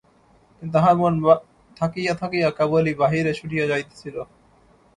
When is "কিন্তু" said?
0.53-0.73